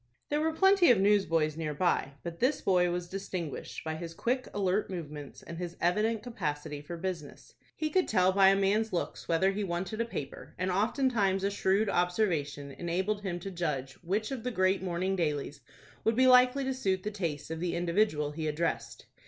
There 0.29 0.41
were 0.41 0.51
plenty 0.51 0.89
of 0.89 0.99
newsboys 0.99 1.55
near 1.55 1.75
by, 1.75 2.13
but 2.23 2.39
this 2.39 2.59
boy 2.59 2.89
was 2.89 3.07
distinguished 3.07 3.83
by 3.83 3.93
his 3.97 4.15
quick, 4.15 4.47
alert 4.51 4.89
movements, 4.89 5.43
and 5.43 5.59
his 5.59 5.77
evident 5.79 6.23
capacity 6.23 6.81
for 6.81 6.97
business. 6.97 7.53
He 7.75 7.91
could 7.91 8.07
tell 8.07 8.31
by 8.31 8.47
a 8.47 8.55
man's 8.55 8.91
looks 8.91 9.27
whether 9.27 9.51
he 9.51 9.63
wanted 9.63 10.01
a 10.01 10.05
paper, 10.05 10.55
and 10.57 10.71
oftentimes 10.71 11.43
a 11.43 11.51
shrewd 11.51 11.87
observation 11.87 12.71
enabled 12.71 13.21
him 13.21 13.39
to 13.41 13.51
judge 13.51 13.93
which 14.01 14.31
of 14.31 14.41
the 14.43 14.49
great 14.49 14.81
morning 14.81 15.15
dailies 15.15 15.61
would 16.03 16.15
be 16.15 16.25
likely 16.25 16.63
to 16.63 16.73
suit 16.73 17.03
the 17.03 17.11
taste 17.11 17.51
of 17.51 17.59
the 17.59 17.75
individual 17.75 18.31
he 18.31 18.47
addressed. 18.47 19.05